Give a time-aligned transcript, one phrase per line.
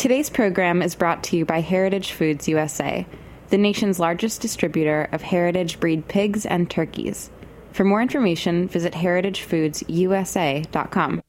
[0.00, 3.04] Today's program is brought to you by Heritage Foods USA,
[3.50, 7.28] the nation's largest distributor of heritage breed pigs and turkeys.
[7.74, 11.22] For more information, visit heritagefoodsusa.com.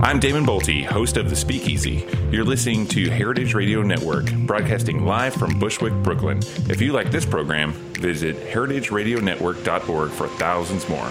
[0.00, 2.06] I'm Damon Boelte, host of The Speakeasy.
[2.30, 6.40] You're listening to Heritage Radio Network, broadcasting live from Bushwick, Brooklyn.
[6.68, 11.10] If you like this program, visit heritageradionetwork.org for thousands more.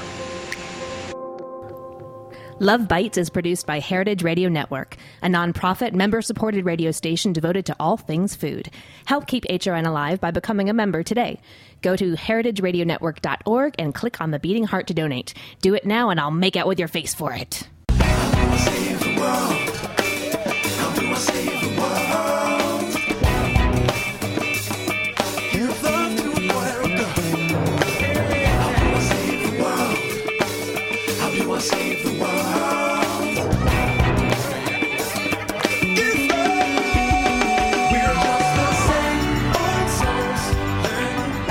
[2.62, 7.66] Love Bites is produced by Heritage Radio Network, a nonprofit member supported radio station devoted
[7.68, 8.70] to all things food.
[9.06, 11.40] Help keep HRN alive by becoming a member today.
[11.82, 15.34] Go to heritageradionetwork.org and click on the beating heart to donate.
[15.62, 17.66] Do it now, and I'll make out with your face for it.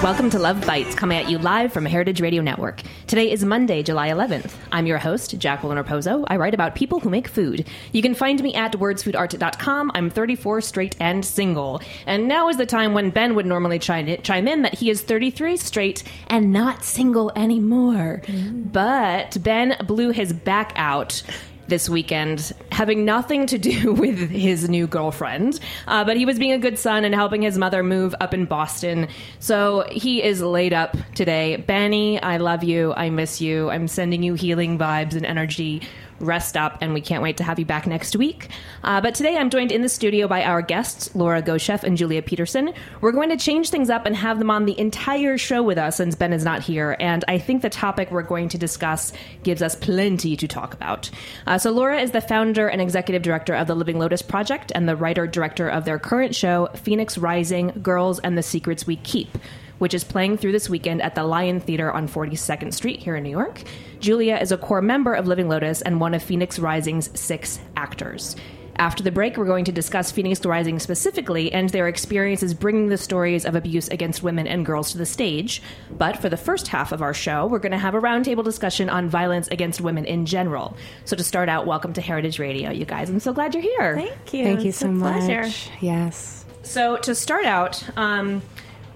[0.09, 2.81] Welcome to Love Bites, coming at you live from Heritage Radio Network.
[3.07, 4.55] Today is Monday, July 11th.
[4.73, 6.25] I'm your host, Jacqueline Raposo.
[6.29, 7.67] I write about people who make food.
[7.93, 9.93] You can find me at wordsfoodart.com.
[9.95, 11.83] I'm 34, straight, and single.
[12.07, 15.59] And now is the time when Ben would normally chime in that he is 33,
[15.59, 18.23] straight, and not single anymore.
[18.25, 18.73] Mm.
[18.73, 21.23] But Ben blew his back out
[21.69, 25.61] this weekend, having nothing to do with his new girlfriend.
[25.87, 28.45] Uh, but he was being a good son and helping his mother move up in
[28.45, 29.09] Boston.
[29.39, 31.57] So he is laid up today.
[31.57, 32.93] Benny, I love you.
[32.95, 33.71] I miss you.
[33.71, 35.83] I'm sending you healing vibes and energy
[36.21, 38.49] rest up, and we can't wait to have you back next week.
[38.83, 42.23] Uh, but today I'm joined in the studio by our guests, Laura Goshev and Julia
[42.23, 42.73] Peterson.
[43.01, 45.97] We're going to change things up and have them on the entire show with us
[45.97, 49.63] since Ben is not here, and I think the topic we're going to discuss gives
[49.63, 51.11] us plenty to talk about.
[51.47, 54.89] Uh, so, Laura is the founder and executive director of the Living Lotus Project and
[54.89, 59.39] the writer director of their current show, Phoenix Rising Girls and the Secrets We Keep
[59.79, 63.23] which is playing through this weekend at the Lion Theater on 42nd Street here in
[63.23, 63.63] New York.
[64.01, 68.37] Julia is a core member of Living Lotus and one of Phoenix Rising's six actors.
[68.79, 72.97] After the break, we're going to discuss Phoenix Rising specifically and their experiences bringing the
[72.97, 75.61] stories of abuse against women and girls to the stage.
[75.91, 78.89] But for the first half of our show, we're going to have a roundtable discussion
[78.89, 80.77] on violence against women in general.
[81.07, 83.11] So to start out, welcome to Heritage Radio, you guys.
[83.11, 83.97] I'm so glad you're here.
[83.97, 84.45] Thank you.
[84.45, 85.71] Thank you it's so much.
[85.81, 86.45] Yes.
[86.63, 88.43] So to start out, um,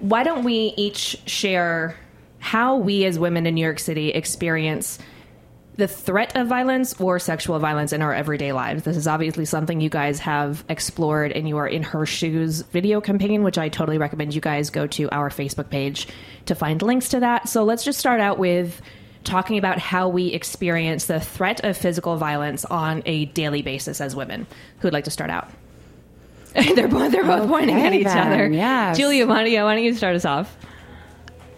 [0.03, 1.97] why don't we each share
[2.41, 4.99] how we as women in New York City experience
[5.77, 8.83] the threat of violence or sexual violence in our everyday lives.
[8.83, 13.45] This is obviously something you guys have explored in your In Her Shoes video campaign,
[13.45, 16.09] which I totally recommend you guys go to our Facebook page
[16.47, 17.49] to find links to that.
[17.49, 18.83] So let's just start out with
[19.23, 24.17] talking about how we experience the threat of physical violence on a daily basis as
[24.17, 24.49] women.
[24.81, 25.49] Who'd like to start out?
[26.75, 28.49] they're both they're both okay, pointing at each then, other.
[28.49, 28.97] Yes.
[28.99, 30.55] Julia, why don't, you, why don't you start us off?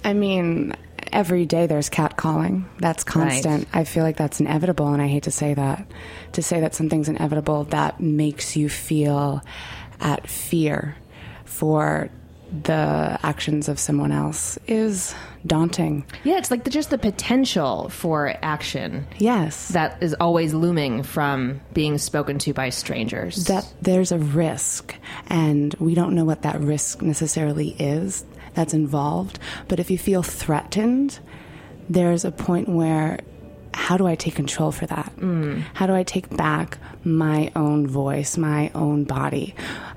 [0.04, 0.74] I mean,
[1.12, 2.64] every day there's catcalling.
[2.78, 3.66] That's constant.
[3.72, 3.80] Right.
[3.80, 5.86] I feel like that's inevitable, and I hate to say that.
[6.32, 9.42] To say that something's inevitable, that makes you feel
[10.00, 10.96] at fear
[11.44, 12.10] for
[12.62, 15.14] the actions of someone else is
[15.46, 16.04] daunting.
[16.22, 19.06] Yeah, it's like the, just the potential for action.
[19.18, 19.68] Yes.
[19.68, 23.46] That is always looming from being spoken to by strangers.
[23.46, 24.94] That there's a risk,
[25.26, 29.38] and we don't know what that risk necessarily is that's involved.
[29.68, 31.18] But if you feel threatened,
[31.88, 33.18] there's a point where
[33.74, 35.12] how do I take control for that?
[35.16, 35.62] Mm.
[35.74, 39.54] How do I take back my own voice, my own body?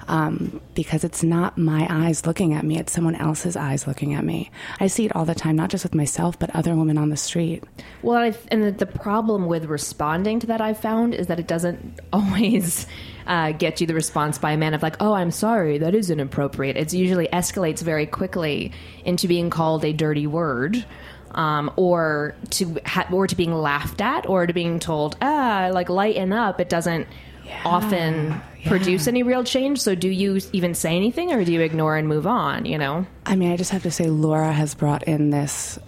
[0.08, 4.24] um, because it's not my eyes looking at me, it's someone else's eyes looking at
[4.24, 4.50] me.
[4.80, 7.18] I see it all the time, not just with myself, but other women on the
[7.18, 7.64] street.
[8.02, 12.00] Well, I've, and the problem with responding to that I've found is that it doesn't
[12.14, 12.88] always.
[13.26, 16.10] Uh, get you the response by a man of like, "Oh, I'm sorry, that is
[16.10, 18.72] inappropriate." It usually escalates very quickly
[19.04, 20.86] into being called a dirty word,
[21.32, 25.90] um, or to ha- or to being laughed at, or to being told, "Ah, like
[25.90, 27.08] lighten up." It doesn't
[27.46, 28.68] yeah, often yeah.
[28.68, 29.80] produce any real change.
[29.80, 32.66] So, do you even say anything, or do you ignore and move on?
[32.66, 33.06] You know.
[33.26, 35.80] I mean, I just have to say, Laura has brought in this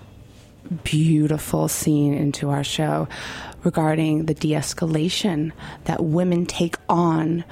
[0.83, 3.07] beautiful scene into our show
[3.63, 5.51] regarding the de-escalation
[5.85, 7.43] that women take on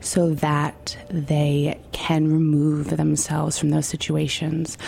[0.00, 4.78] so that they can remove themselves from those situations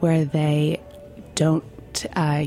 [0.00, 0.80] where they
[1.34, 1.64] don't
[2.14, 2.46] uh,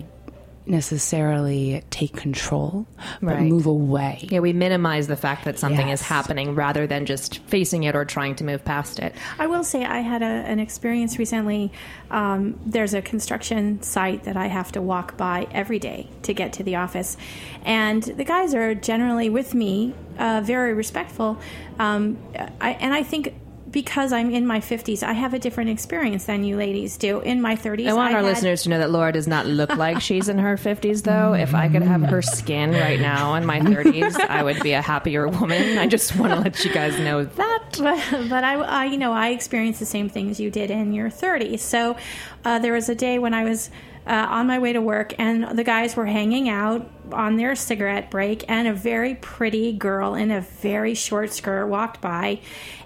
[0.66, 2.86] necessarily take control,
[3.22, 3.42] but Right.
[3.42, 4.28] move away.
[4.30, 8.06] Yeah, we minimize the fact that something is happening rather than just facing it or
[8.06, 9.16] trying to move past it.
[9.40, 11.72] I will say I had a, an experience recently.
[12.12, 16.54] Um, there's a construction site that I have to walk by every day to get
[16.54, 17.18] to the office,
[17.66, 21.40] and the guys are generally with me, uh, very respectful.
[21.80, 22.18] Um,
[22.62, 23.34] I, and I think
[23.72, 27.20] because I'm in my 50s, I have a different experience than you ladies do.
[27.20, 29.76] In my 30s, I want our had- listeners to know that Laura does not look
[29.76, 31.34] like she's in her 50s, though.
[31.34, 34.82] If I could have her skin right now in my 30s, I would be a
[34.82, 35.78] happier woman.
[35.78, 37.64] I just want to let you guys know that.
[37.80, 41.10] but, but I, I, you know, I experienced the same things you did in your
[41.10, 41.60] 30s.
[41.60, 41.98] So
[42.46, 43.70] uh, there was a day when I was
[44.10, 48.10] uh, on my way to work, and the guys were hanging out on their cigarette
[48.10, 52.42] break, and a very pretty girl in a very short skirt walked by.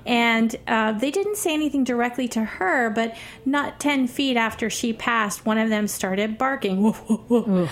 [0.06, 3.16] And uh, they didn't say anything directly to her, but
[3.46, 6.84] not 10 feet after she passed, one of them started barking.
[6.84, 7.72] Woof, woof, woof.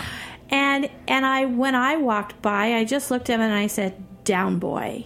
[0.49, 4.23] And and I when I walked by, I just looked at him and I said,
[4.25, 5.05] "Down, boy."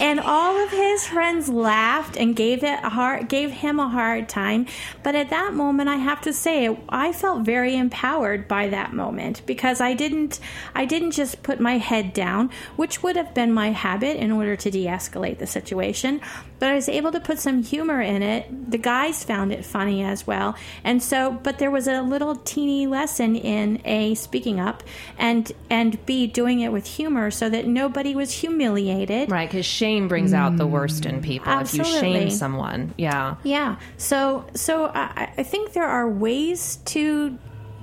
[0.00, 4.28] And all of his friends laughed and gave it a hard, gave him a hard
[4.28, 4.66] time.
[5.02, 9.42] But at that moment, I have to say, I felt very empowered by that moment
[9.46, 10.40] because I didn't,
[10.74, 14.56] I didn't just put my head down, which would have been my habit in order
[14.56, 16.20] to de-escalate the situation.
[16.58, 18.70] But I was able to put some humor in it.
[18.70, 22.86] The guys found it funny as well, and so, but there was a little teeny
[22.86, 24.82] lesson in a speaking up
[25.18, 29.30] and and b doing it with humor so that nobody was humiliated.
[29.30, 31.50] Right, because shame brings out the worst in people.
[31.50, 31.90] Absolutely.
[31.90, 33.34] If you shame someone, yeah.
[33.42, 33.76] Yeah.
[33.96, 37.36] So so I, I think there are ways to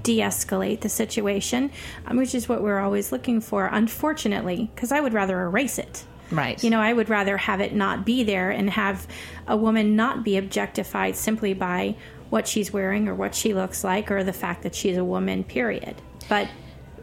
[0.03, 1.69] de-escalate the situation,
[2.05, 3.65] um, which is what we're always looking for.
[3.65, 6.05] Unfortunately, because I would rather erase it.
[6.31, 6.61] Right.
[6.63, 9.05] You know, I would rather have it not be there and have
[9.47, 11.95] a woman not be objectified simply by
[12.29, 15.43] what she's wearing or what she looks like or the fact that she's a woman.
[15.43, 15.95] Period.
[16.29, 16.47] But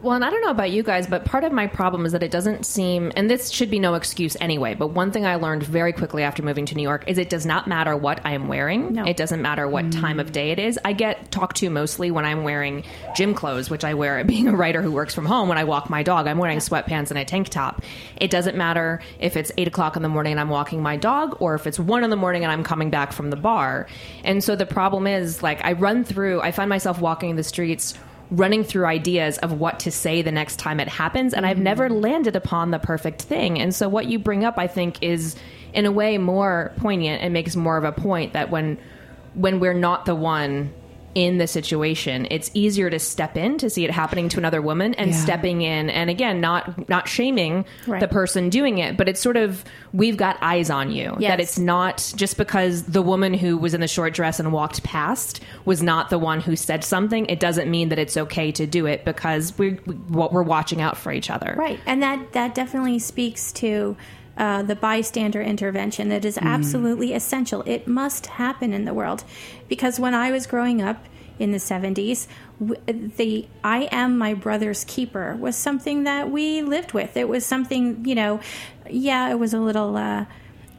[0.01, 2.21] Well, and I don't know about you guys, but part of my problem is that
[2.21, 5.63] it doesn't seem, and this should be no excuse anyway, but one thing I learned
[5.63, 8.47] very quickly after moving to New York is it does not matter what I am
[8.47, 8.93] wearing.
[8.93, 9.05] No.
[9.05, 9.99] It doesn't matter what mm.
[9.99, 10.77] time of day it is.
[10.83, 12.83] I get talked to mostly when I'm wearing
[13.15, 15.89] gym clothes, which I wear being a writer who works from home when I walk
[15.89, 16.27] my dog.
[16.27, 17.81] I'm wearing sweatpants and a tank top.
[18.17, 21.37] It doesn't matter if it's eight o'clock in the morning and I'm walking my dog
[21.39, 23.87] or if it's one in the morning and I'm coming back from the bar.
[24.23, 27.97] And so the problem is, like, I run through, I find myself walking the streets
[28.31, 31.89] running through ideas of what to say the next time it happens and I've never
[31.89, 32.01] mm-hmm.
[32.01, 33.59] landed upon the perfect thing.
[33.59, 35.35] And so what you bring up I think is
[35.73, 38.77] in a way more poignant and makes more of a point that when
[39.35, 40.73] when we're not the one
[41.15, 44.93] in the situation, it's easier to step in to see it happening to another woman
[44.95, 45.15] and Yeah.
[45.17, 48.01] stepping in and again not not shaming Right.
[48.01, 49.63] the person doing it, but it's sort of
[49.93, 51.15] we've got eyes on you.
[51.17, 51.31] Yes.
[51.31, 54.83] That it's not just because the woman who was in the short dress and walked
[54.83, 58.67] past was not the one who said something, it doesn't mean that it's okay to
[58.67, 59.79] do it because we're
[60.09, 61.55] we're watching out for each other.
[61.57, 63.95] Right, and that that definitely speaks to
[64.37, 67.63] uh, the bystander intervention that is absolutely essential.
[67.65, 69.23] It must happen in the world
[69.69, 71.05] because when I was growing up
[71.39, 72.27] in the seventies,
[72.59, 77.15] the "I am my brother's keeper" was something that we lived with.
[77.15, 78.39] It was something you know,
[78.89, 79.97] yeah, it was a little.
[79.97, 80.25] Uh,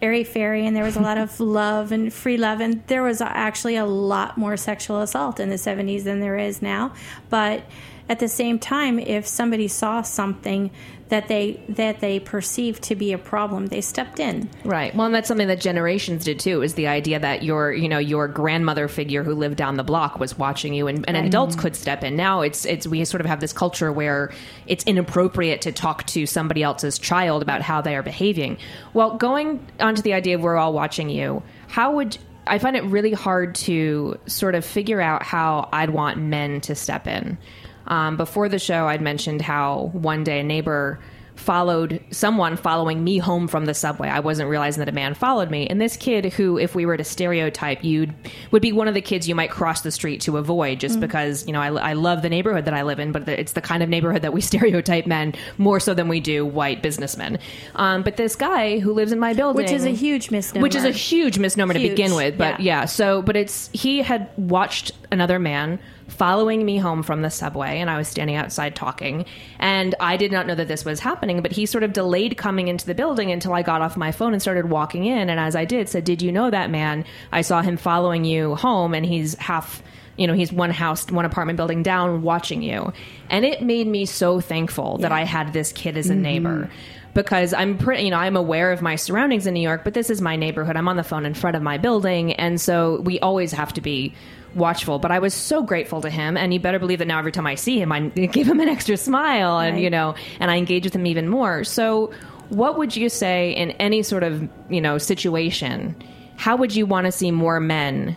[0.03, 3.23] airy fairy and there was a lot of love and free love and there was
[3.23, 6.93] actually a lot more sexual assault in the 70s than there is now
[7.31, 7.63] but
[8.09, 10.71] at the same time if somebody saw something
[11.09, 14.95] that they that they perceived to be a problem they stepped in Right.
[14.95, 16.63] Well, and that's something that generations did too.
[16.63, 20.19] Is the idea that your, you know, your grandmother figure who lived down the block
[20.19, 22.17] was watching you, and, and adults could step in.
[22.17, 24.33] Now it's it's we sort of have this culture where
[24.67, 28.59] it's inappropriate to talk to somebody else's child about how they are behaving.
[28.93, 32.85] Well, going onto the idea of we're all watching you, how would I find it
[32.85, 37.39] really hard to sort of figure out how I'd want men to step in.
[37.87, 41.01] Um, before the show, I'd mentioned how one day a neighbor
[41.37, 44.09] followed someone following me home from the subway.
[44.09, 45.67] I wasn't realizing that a man followed me.
[45.67, 48.15] And this kid, who, if we were to stereotype, you'd
[48.51, 51.47] would be one of the kids you might cross the street to avoid, just because
[51.47, 53.83] you know I, I love the neighborhood that I live in, but it's the kind
[53.83, 57.39] of neighborhood that we stereotype men more so than we do white businessmen.
[57.75, 60.75] Um, but this guy who lives in my building, which is a huge misnomer which
[60.75, 62.39] is a huge misnomer to begin with.
[62.39, 62.81] But yeah.
[62.81, 65.79] yeah, so but it's he had watched another man
[66.09, 69.25] following me home from the subway and I was standing outside talking
[69.59, 72.69] and I did not know that this was happening but he sort of delayed coming
[72.69, 75.57] into the building until I got off my phone and started walking in and as
[75.57, 79.05] I did said did you know that man I saw him following you home and
[79.05, 79.83] he's half
[80.17, 82.93] you know, he's one house, one apartment building down watching you.
[83.29, 86.23] And it made me so thankful that I had this kid as a mm-hmm.
[86.23, 86.71] neighbor
[87.15, 90.11] because I'm pretty, you know, I'm aware of my surroundings in New York, but this
[90.11, 90.77] is my neighborhood.
[90.77, 92.33] I'm on the phone in front of my building.
[92.35, 94.15] And so we always have to be
[94.57, 94.99] watchful.
[94.99, 96.37] But I was so grateful to him.
[96.37, 98.69] And you better believe that now every time I see him, I give him an
[98.69, 99.83] extra smile and, Right.
[99.83, 101.63] you know, and I engage with him even more.
[101.65, 102.13] So
[102.49, 105.95] what would you say in any sort of, you know, situation?
[106.37, 108.17] How would you want to see more men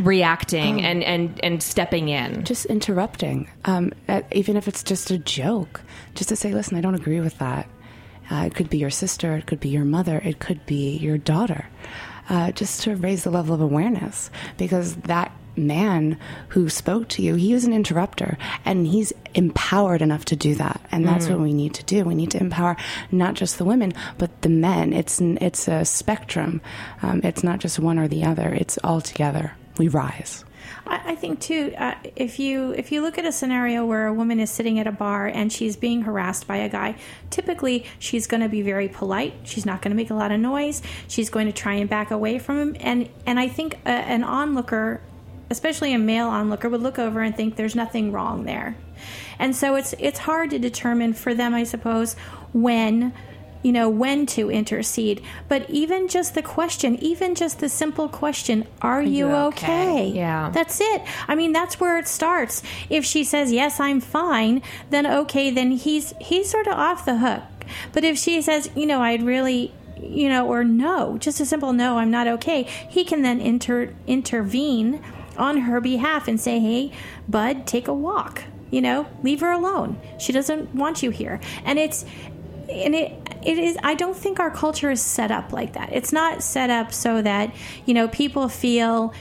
[0.00, 2.44] reacting and, and, and stepping in?
[2.44, 3.92] just interrupting, um,
[4.32, 5.80] even if it's just a joke,
[6.14, 7.68] just to say, listen, I don't agree with that.
[8.30, 11.16] Uh, it could be your sister, it could be your mother, it could be your
[11.16, 11.66] daughter.
[12.28, 16.18] Uh, just to raise the level of awareness because that man
[16.48, 20.80] who spoke to you, he was an interrupter and he's empowered enough to do that.
[20.90, 22.04] And that's what we need to do.
[22.04, 22.76] We need to empower
[23.10, 24.92] not just the women, but the men.
[24.92, 26.60] It's, it's a spectrum.
[27.02, 29.52] Um, it's not just one or the other, it's all together.
[29.78, 30.44] We rise.
[30.86, 34.12] I, I think too, uh, if you if you look at a scenario where a
[34.12, 36.96] woman is sitting at a bar and she's being harassed by a guy,
[37.30, 39.34] typically she's going to be very polite.
[39.44, 40.82] She's not going to make a lot of noise.
[41.08, 42.76] She's going to try and back away from him.
[42.80, 45.00] And and I think a, an onlooker,
[45.50, 48.76] especially a male onlooker, would look over and think there's nothing wrong there.
[49.38, 52.14] And so it's it's hard to determine for them, I suppose,
[52.52, 53.12] when
[53.66, 55.20] you know when to intercede.
[55.48, 59.66] But even just the question even just the simple question are, you, you okay?
[59.66, 60.08] okay?
[60.10, 60.50] Yeah.
[60.50, 61.02] that's it.
[61.26, 62.62] I mean that's where it starts.
[62.88, 67.18] If she says yes i'm fine then okay then he's he's sort of off the
[67.18, 67.42] hook.
[67.92, 71.72] But if she says you know i'd really you know or no just a simple
[71.72, 75.02] no i'm not okay he can then inter intervene
[75.36, 76.92] on her behalf and say hey
[77.28, 78.44] bud take a walk.
[78.70, 79.98] You know leave her alone.
[80.20, 81.40] She doesn't want you here.
[81.64, 82.04] And it's
[82.68, 85.90] and it it is i don't think our culture is set up like that.
[85.92, 87.54] It's not set up so that
[87.86, 89.14] you know people feel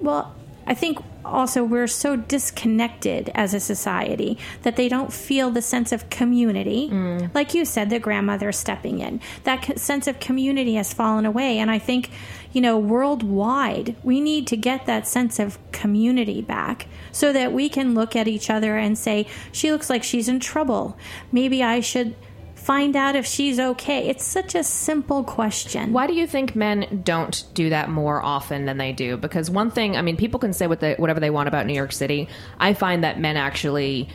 [0.00, 0.34] well
[0.66, 5.92] i think also we're so disconnected as a society that they don't feel the sense
[5.92, 7.34] of community mm.
[7.34, 9.20] like you said the grandmother stepping in.
[9.44, 12.10] That co- sense of community has fallen away and i think
[12.52, 17.68] you know worldwide we need to get that sense of community back so that we
[17.68, 20.96] can look at each other and say she looks like she's in trouble.
[21.30, 22.14] Maybe i should
[22.62, 24.08] find out if she's okay.
[24.08, 25.92] It's such a simple question.
[25.92, 29.16] Why do you think men don't do that more often than they do?
[29.16, 31.74] Because one thing, I mean, people can say what they, whatever they want about New
[31.74, 32.28] York City.
[32.58, 34.08] I find that men actually.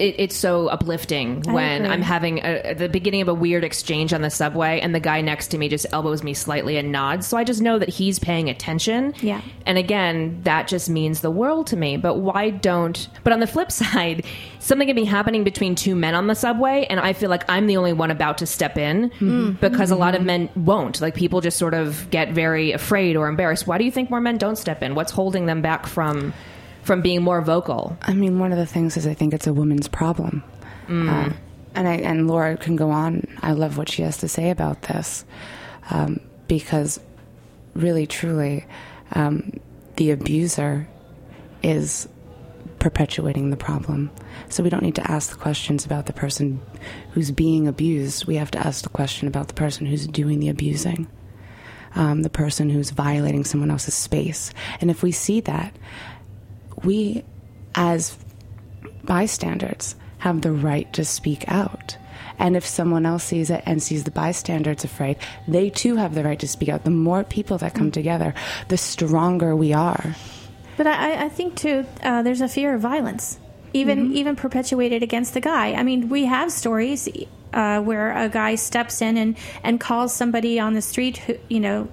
[0.00, 1.94] It, it's so uplifting I when agree.
[1.94, 5.20] I'm having a, the beginning of a weird exchange on the subway, and the guy
[5.20, 7.26] next to me just elbows me slightly and nods.
[7.26, 9.14] So I just know that he's paying attention.
[9.20, 9.42] Yeah.
[9.66, 11.98] And again, that just means the world to me.
[11.98, 13.08] But why don't?
[13.24, 14.24] But on the flip side,
[14.58, 17.66] something can be happening between two men on the subway, and I feel like I'm
[17.66, 19.52] the only one about to step in mm-hmm.
[19.60, 20.26] because a lot of mm-hmm.
[20.26, 21.00] men won't.
[21.00, 23.66] Like people just sort of get very afraid or embarrassed.
[23.66, 24.94] Why do you think more men don't step in?
[24.94, 26.32] What's holding them back from
[26.90, 27.96] from being more vocal?
[28.02, 30.42] I mean, one of the things is I think it's a woman's problem.
[31.08, 31.32] Uh,
[31.76, 33.28] and I, and Laura can go on.
[33.42, 35.24] I love what she has to say about this
[35.90, 36.18] um,
[36.48, 36.98] because,
[37.74, 38.66] really, truly,
[39.12, 39.52] um,
[39.94, 40.88] the abuser
[41.62, 42.08] is
[42.80, 44.10] perpetuating the problem.
[44.48, 46.60] So we don't need to ask the questions about the person
[47.12, 48.26] who's being abused.
[48.26, 51.06] We have to ask the question about the person who's doing the abusing.
[51.94, 54.52] Um, the person who's violating someone else's space.
[54.80, 55.72] And if we see that,
[56.84, 57.24] we,
[57.74, 58.16] as
[59.04, 61.96] bystanders, have the right to speak out.
[62.38, 66.24] And if someone else sees it and sees the bystanders afraid, they too have the
[66.24, 66.84] right to speak out.
[66.84, 68.34] The more people that come together,
[68.68, 70.16] the stronger we are.
[70.78, 73.38] But I, I think too, uh, there's a fear of violence,
[73.74, 75.74] even even perpetuated against the guy.
[75.74, 77.06] I mean, we have stories
[77.52, 81.60] uh, where a guy steps in and and calls somebody on the street, who, you
[81.60, 81.88] know.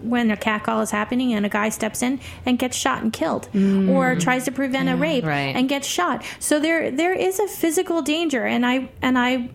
[0.00, 3.46] When a catcall is happening and a guy steps in and gets shot and killed,
[3.54, 4.20] or mm.
[4.20, 5.54] tries to prevent a rape right.
[5.54, 9.50] and gets shot, so there there is a physical danger, and I and I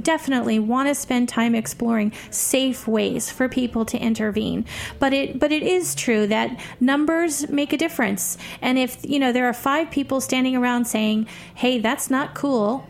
[0.00, 4.64] definitely want to spend time exploring safe ways for people to intervene.
[4.98, 8.36] But it but it is true that numbers make a difference.
[8.60, 12.88] And if you know there are five people standing around saying hey that's not cool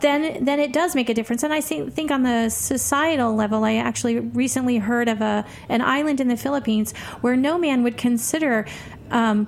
[0.00, 3.74] then then it does make a difference and i think on the societal level i
[3.74, 8.66] actually recently heard of a an island in the philippines where no man would consider
[9.10, 9.46] um,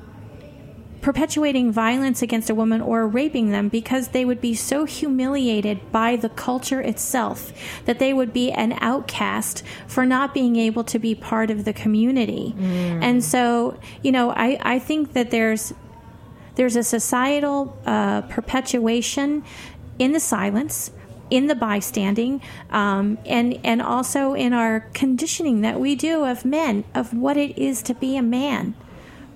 [1.05, 6.17] perpetuating violence against a woman or raping them because they would be so humiliated by
[6.17, 7.53] the culture itself
[7.85, 11.75] that they would be an outcast for not being able to be part of the
[11.75, 12.55] community.
[13.03, 15.75] And so, you know, I, I think that there's
[16.55, 19.45] there's a societal uh, perpetuation
[19.99, 20.91] in the silence
[21.31, 26.85] in the bystanding um, and and also in our conditioning that we do of men
[26.95, 28.75] of what it is to be a man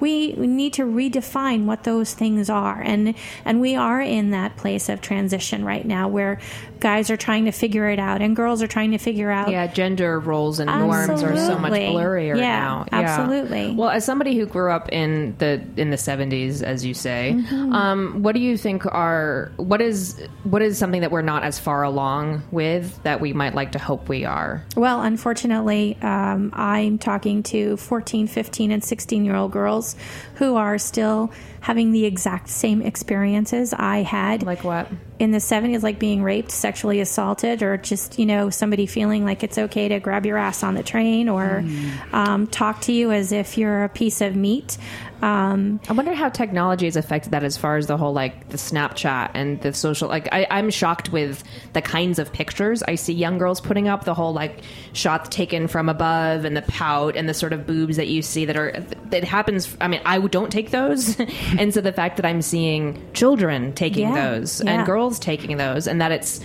[0.01, 2.81] we, we need to redefine what those things are.
[2.81, 6.39] And, and we are in that place of transition right now where
[6.81, 9.51] guys are trying to figure it out and girls are trying to figure out.
[9.51, 12.87] Yeah, gender roles and norms are so much blurrier Yeah, now.
[12.93, 13.75] absolutely.
[13.75, 17.73] Well, as somebody who grew up in the in the seventies, as you say, Mm-hmm.
[17.73, 21.59] um, what do you think are what is what is something that we're not as
[21.59, 24.65] far along with that we might like to hope we are?
[24.77, 29.97] Well, unfortunately, um, I'm talking to 14, 15, and 16 year old girls
[30.39, 31.31] who are still
[31.61, 34.43] having the exact same experiences I had.
[34.43, 34.89] Like what?
[35.19, 39.43] in the 70s like being raped sexually assaulted or just you know somebody feeling like
[39.43, 41.65] it's okay to grab your ass on the train or
[42.13, 44.79] um, talk to you as if you're a piece of meat
[45.23, 48.57] um, I wonder how technology has affected that as far as the whole like the
[48.57, 53.13] Snapchat and the social like I, I'm shocked with the kinds of pictures I see
[53.13, 54.61] young girls putting up, the whole like
[54.93, 58.45] shots taken from above and the pout and the sort of boobs that you see
[58.45, 58.73] that are
[59.07, 61.19] that happens I mean, I don't take those
[61.59, 64.71] and so the fact that I'm seeing children taking Yeah, those yeah.
[64.79, 66.41] and girls taking those and that it's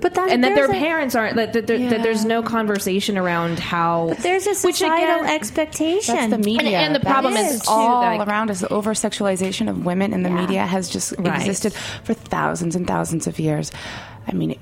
[0.00, 3.16] but that and that their a- parents aren't that, that, that, that there's no conversation
[3.18, 6.78] around how but there's a which societal again- expectation That's the media.
[6.78, 9.84] and the That problem is, is too, all like- around is The over sexualization of
[9.84, 10.34] women in the Yeah.
[10.34, 11.40] media has just Right.
[11.40, 11.72] existed
[12.04, 13.72] for thousands and thousands of years.
[14.28, 14.58] I mean,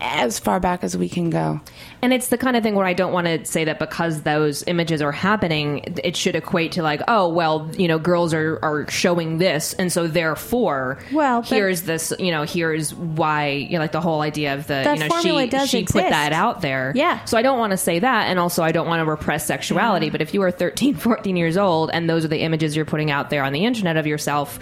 [0.00, 1.60] as far back as we can go.
[2.02, 4.62] And it's the kind of thing where I don't want to say that because those
[4.66, 8.88] images are happening, it should equate to like, oh, well, you know, girls are, are
[8.90, 13.92] showing this, and so therefore, Well, here's this, you know, here's why, you know, like
[13.92, 17.24] the whole idea of the, you know, she does she put that out there, Yeah.
[17.24, 20.10] So I don't want to say that, and also I don't want to repress sexuality.
[20.10, 23.10] But if you are 13, 14 years old, and those are the images you're putting
[23.10, 24.58] out there on the internet of yourself,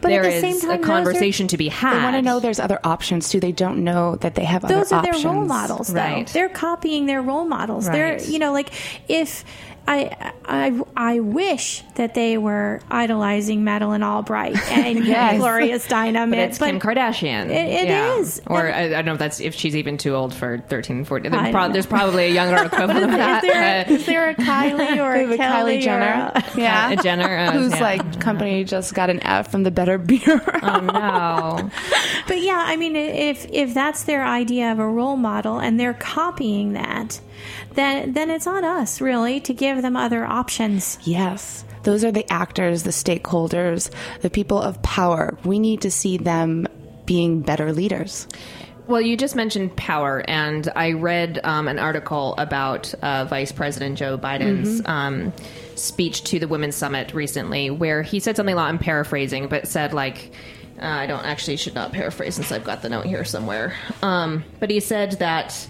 [0.00, 1.98] But there at the is same time, a those are- conversation to be had.
[1.98, 3.40] They want to know there's other options too.
[3.40, 5.24] They don't know that they have those other are their options.
[5.24, 6.00] role models though.
[6.00, 6.26] Right.
[6.28, 6.48] they're
[6.82, 7.86] copying their role models.
[7.86, 8.70] They're you know like
[9.08, 9.44] if
[9.86, 15.38] I, I I wish that they were idolizing Madeleine Albright and Yes.
[15.38, 16.30] Gloria Steinem.
[16.30, 17.46] But it's Kim Kardashian.
[17.46, 17.50] It-
[17.82, 18.16] it yeah.
[18.18, 18.40] is.
[18.46, 20.98] Or And- I, I don't know if that's if she's even too old for 13,
[20.98, 21.30] and 14.
[21.32, 21.72] There's, don't prob- know.
[21.72, 23.42] there's probably a younger equivalent of that.
[23.44, 26.32] Is there, uh, is there a Kylie or a The Kelly Kylie Jenner.
[26.34, 26.90] Or a, yeah.
[26.92, 27.36] a Jenner.
[27.36, 27.80] uh, Whose yeah.
[27.80, 30.40] like company just got an F from the Better Bureau.
[30.62, 31.70] Oh, no.
[32.28, 35.94] but yeah, I mean, if if that's their idea of a role model and they're
[35.94, 37.20] copying that,
[37.74, 40.98] then then it's on us really to give them other options.
[41.02, 41.64] Yes.
[41.82, 45.36] Those are the actors, the stakeholders, the people of power.
[45.44, 46.68] We need to see them
[47.06, 48.28] being better leaders.
[48.86, 53.96] Well, you just mentioned power, and I read um, an article about uh, Vice President
[53.96, 55.32] Joe Biden's um,
[55.76, 58.54] speech to the Women's Summit recently, where he said something.
[58.54, 60.32] a lot- I'm paraphrasing, but said like,
[60.80, 63.74] uh, I don't actually should not paraphrase since I've got the note here somewhere.
[64.02, 65.66] Um, but he said that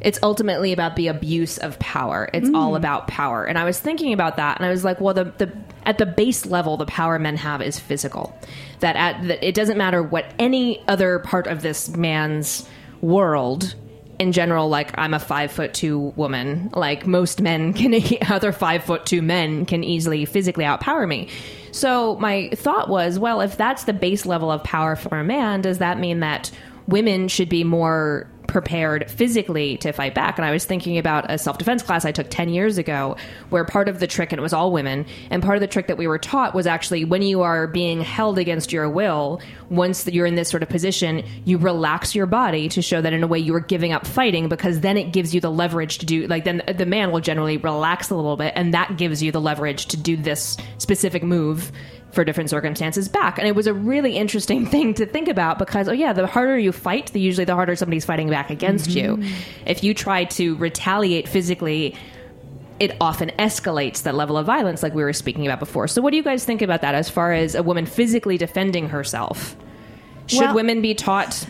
[0.00, 2.30] it's ultimately about the abuse of power.
[2.32, 2.76] It's all mm.
[2.76, 3.44] about power.
[3.44, 5.52] And I was thinking about that, and I was like, well, the, the
[5.84, 8.36] at the base level, the power men have is physical.
[8.80, 12.66] That at that it doesn't matter what any other part of this man's
[13.00, 13.74] world.
[14.18, 16.70] In general, like I'm a five foot two woman.
[16.74, 17.94] Like most men can,
[18.30, 21.28] other five foot two men can easily physically outpower me.
[21.72, 25.60] So my thought was, well, if that's the base level of power for a man,
[25.62, 26.50] does that mean that
[26.86, 30.36] women should be more prepared physically to fight back.
[30.36, 33.16] And I was thinking about a self defense class I took 10 years ago,
[33.48, 35.86] where part of the trick, and it was all women, and part of the trick
[35.86, 40.06] that we were taught was actually when you are being held against your will, once
[40.06, 43.26] you're in this sort of position, you relax your body to show that in a
[43.26, 46.26] way you are giving up fighting because then it gives you the leverage to do,
[46.26, 49.40] like, then the man will generally relax a little bit, and that gives you the
[49.40, 51.70] leverage to do this specific move
[52.12, 53.38] for different circumstances back.
[53.38, 56.58] And it was a really interesting thing to think about because, oh, yeah, the harder
[56.58, 59.16] you fight, the usually the harder somebody's fighting back against you.
[59.16, 59.34] Mm-hmm.
[59.66, 61.96] If you try to retaliate physically,
[62.78, 65.86] it often escalates that level of violence, like we were speaking about before.
[65.86, 68.88] So, what do you guys think about that as far as a woman physically defending
[68.88, 69.54] herself?
[70.26, 71.46] Should Well- women be taught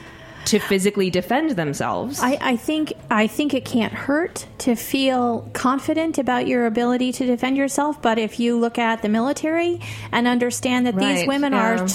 [0.47, 2.21] to physically defend themselves?
[2.21, 7.27] I, I think I think it can't hurt to feel confident about your ability to
[7.27, 8.01] defend yourself.
[8.01, 9.81] But if you look at the military
[10.13, 11.83] and understand that these women yeah.
[11.83, 11.89] are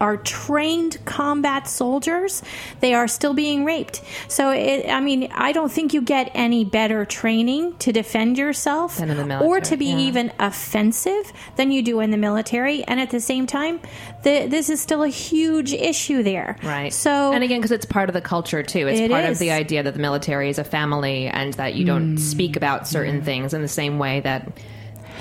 [0.00, 2.42] are trained combat soldiers,
[2.80, 4.02] they are still being raped.
[4.28, 8.96] So it, I mean, I don't think you get any better training to defend yourself
[8.96, 9.98] the or to be yeah.
[9.98, 12.84] even offensive than you do in the military.
[12.84, 13.80] And at the same time,
[14.22, 16.56] the, this is still a huge issue there.
[16.62, 16.92] Right.
[16.92, 18.86] So and again, because it's part of the culture too.
[18.86, 19.32] It's It part is.
[19.32, 22.16] of the idea that the military is a family and that you don't hmm.
[22.16, 23.24] speak about certain hmm.
[23.24, 24.48] things in the same way that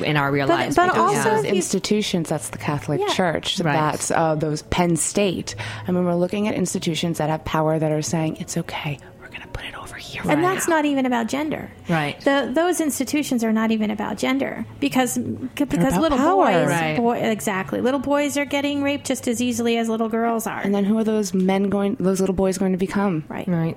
[0.01, 0.75] in our real But- lives.
[0.75, 1.35] but also- Yeah.
[1.35, 3.13] those institutions that's the catholic Yeah.
[3.13, 3.73] church Right.
[3.73, 5.55] that's uh, those penn state
[5.87, 9.27] i mean we're looking at institutions that have power that are saying it's okay we're
[9.29, 10.21] going to put it over here.
[10.25, 11.69] And that's not even about gender.
[11.89, 12.17] Right.
[12.21, 16.45] The, those institutions are not even about gender because because little power.
[16.45, 16.95] boys, Right.
[16.97, 20.61] boy, exactly, little boys are getting raped just as easily as little girls are.
[20.61, 23.25] And then who are those men going, those little boys going to become?
[23.27, 23.47] right.
[23.47, 23.75] Right.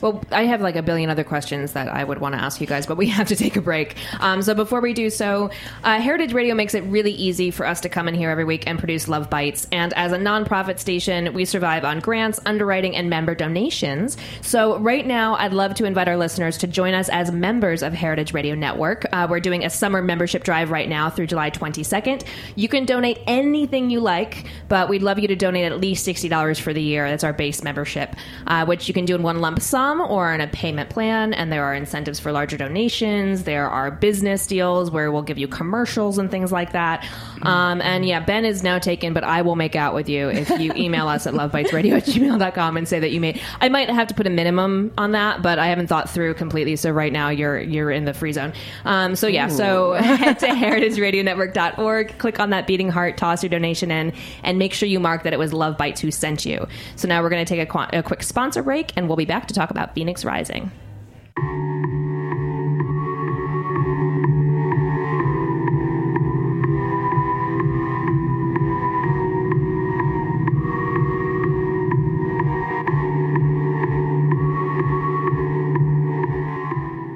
[0.00, 2.66] Well, I have like a billion other questions that I would want to ask you
[2.66, 3.96] guys, but we have to take a break.
[4.20, 5.50] Um, so before we do so,
[5.82, 8.64] uh, Heritage Radio makes it really easy for us to come in here every week
[8.66, 9.66] and produce Love Bites.
[9.72, 14.16] And as a nonprofit station, we survive on grants, underwriting, and member donations.
[14.42, 17.92] So right now, I'd love to invite our listeners to join us as members of
[17.92, 19.06] Heritage Radio Network.
[19.12, 22.24] Uh, we're doing a summer membership drive right now through July 22nd.
[22.56, 26.60] You can donate anything you like, but we'd love you to donate at least $60
[26.60, 27.08] for the year.
[27.08, 28.14] That's our base membership,
[28.46, 31.32] uh, which you can do in one lump sum or in a payment plan.
[31.32, 33.44] And there are incentives for larger donations.
[33.44, 37.06] There are business deals where we'll give you commercials and things like that.
[37.42, 40.48] Um, and yeah, Ben is now taken, but I will make out with you if
[40.60, 43.40] you email us at lovebitesradio at gmail.com and say that you made.
[43.60, 46.76] I might have to put a minimum on that, but I haven't thought through completely.
[46.76, 48.52] So right now you're you're in the free zone.
[48.84, 53.90] Um, so yeah, so head to heritageradionetwork.org, click on that beating heart, toss your donation
[53.90, 56.66] in, and make sure you mark that it was Love Bites who sent you.
[56.96, 59.24] So now we're going to take a, qu- a quick sponsor break, and we'll be
[59.24, 60.70] back to talk about Phoenix Rising.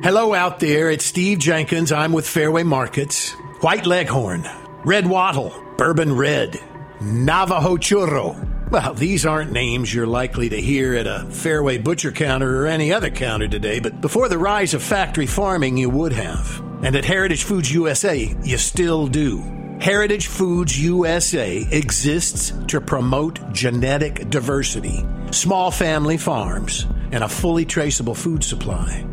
[0.03, 1.93] Hello out there, it's Steve Jenkins.
[1.93, 3.33] I'm with Fairway Markets.
[3.61, 4.49] White Leghorn,
[4.85, 6.59] Red Wattle, Bourbon Red,
[7.03, 8.48] Navajo Churro.
[8.71, 12.93] Well, these aren't names you're likely to hear at a Fairway butcher counter or any
[12.93, 16.63] other counter today, but before the rise of factory farming, you would have.
[16.85, 19.39] And at Heritage Foods USA, you still do.
[19.81, 28.15] Heritage Foods USA exists to promote genetic diversity, small family farms, and a fully traceable
[28.15, 29.08] food supply.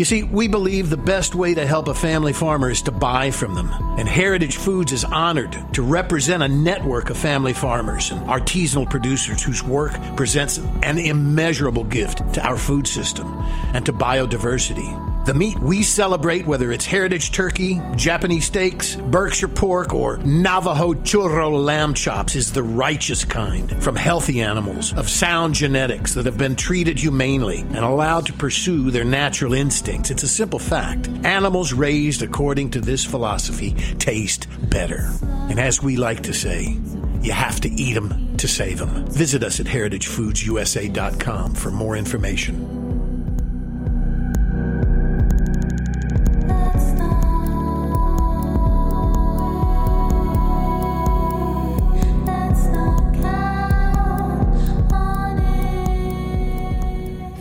[0.00, 3.30] You see, we believe the best way to help a family farmer is to buy
[3.30, 3.68] from them.
[3.98, 9.42] And Heritage Foods is honored to represent a network of family farmers and artisanal producers
[9.42, 13.26] whose work presents an immeasurable gift to our food system
[13.74, 15.09] and to biodiversity.
[15.30, 21.52] The meat we celebrate, whether it's heritage turkey, Japanese steaks, Berkshire pork, or Navajo churro
[21.52, 26.56] lamb chops, is the righteous kind from healthy animals of sound genetics that have been
[26.56, 30.10] treated humanely and allowed to pursue their natural instincts.
[30.10, 31.06] It's a simple fact.
[31.24, 35.12] Animals raised according to this philosophy taste better.
[35.22, 36.76] And as we like to say,
[37.22, 39.06] you have to eat them to save them.
[39.06, 42.79] Visit us at heritagefoodsusa.com for more information.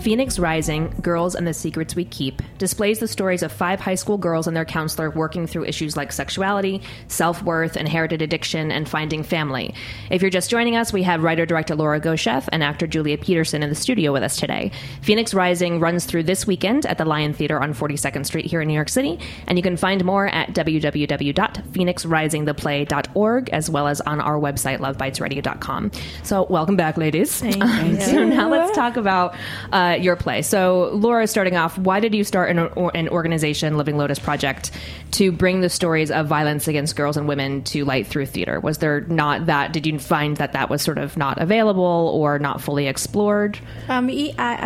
[0.09, 4.17] Phoenix Rising Girls and the Secrets We Keep displays the stories of five high school
[4.17, 9.21] girls and their counselor working through issues like sexuality, self worth, inherited addiction, and finding
[9.21, 9.75] family.
[10.09, 13.61] If you're just joining us, we have writer director Laura Gosheff and actor Julia Peterson
[13.61, 14.71] in the studio with us today.
[15.03, 18.67] Phoenix Rising runs through this weekend at the Lion Theater on 42nd Street here in
[18.67, 24.39] New York City, and you can find more at www.phoenixrisingtheplay.org as well as on our
[24.39, 25.91] website, lovebitesradio.com.
[26.23, 27.39] So, welcome back, ladies.
[27.39, 28.01] Thank you.
[28.01, 29.35] so, now let's talk about
[29.71, 30.41] uh, your play.
[30.41, 34.71] So, Laura, starting off, why did you start an, or, an organization, Living Lotus Project,
[35.11, 38.59] to bring the stories of violence against girls and women to light through theater?
[38.59, 39.73] Was there not that?
[39.73, 43.59] Did you find that that was sort of not available or not fully explored?
[43.87, 44.09] Um,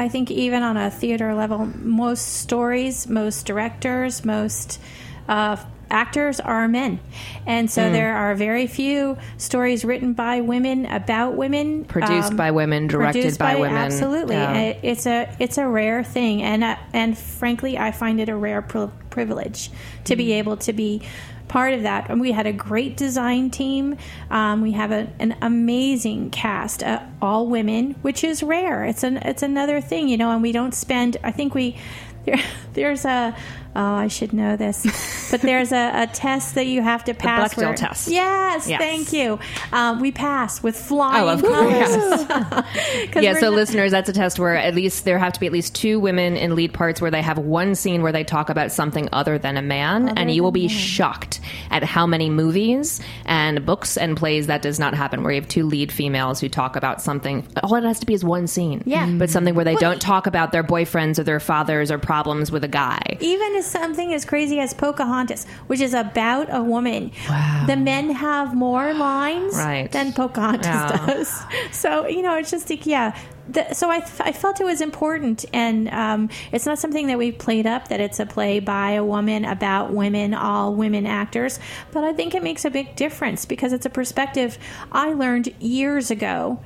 [0.10, 4.80] think even on a theater level, most stories, most directors, most
[5.28, 5.58] uh,
[5.94, 7.00] actors are men,
[7.46, 7.94] and so Hmm.
[7.94, 13.22] there are very few stories written by women about women, Produced um, by women, directed
[13.22, 13.78] produced by, women.
[13.78, 14.74] Absolutely, Yeah.
[14.82, 18.62] It's a it's a rare thing, and uh, and frankly, I find it a rare
[18.62, 19.70] pri- privilege
[20.06, 20.18] to Hmm.
[20.18, 21.02] be able to be
[21.48, 22.10] part of that.
[22.10, 23.96] And we had a great design team.
[24.32, 28.84] Um, we have a, an amazing cast, uh, all women, which is rare.
[28.86, 30.32] It's an it's another thing, you know.
[30.32, 31.18] And we don't spend.
[31.24, 31.76] I think we
[32.26, 32.40] there,
[32.74, 33.36] there's a.
[33.76, 34.84] Oh, I should know this,
[35.32, 37.54] but there's a, a test that you have to pass.
[37.54, 38.08] Bechdel where- test.
[38.08, 38.80] Yes, Yes.
[38.80, 39.40] thank you.
[39.72, 41.88] Um, we pass with flying Oh, of colors.
[42.28, 42.64] course.
[43.12, 45.48] 'Cause yeah, so not- listeners, that's a test where at least there have to be
[45.48, 48.50] at least two women in lead parts where they have one scene where they talk
[48.50, 51.40] about something other than a man, and you will be shocked
[51.72, 55.24] at how many movies and books and plays that does not happen.
[55.24, 57.46] Where you have two lead females who talk about something.
[57.64, 58.84] All it has to be is one scene.
[58.86, 59.08] Yeah.
[59.18, 62.52] but something where they Well, don't talk about their boyfriends or their fathers or problems
[62.52, 63.00] with a guy.
[63.20, 67.12] even something as crazy as Pocahontas, which is about a woman.
[67.30, 67.66] Wow.
[67.68, 69.92] The men have more lines Right.
[69.92, 71.06] than Pocahontas Yeah.
[71.06, 71.42] does.
[71.72, 73.18] So, you know, it's just like, yeah,
[73.50, 77.18] the, so I, th- I felt it was important, and um, it's not something that
[77.18, 81.60] we played up that it's a play by a woman about women, all women actors.
[81.92, 84.58] But I think it makes a big difference because it's a perspective
[84.94, 86.60] I learned years ago.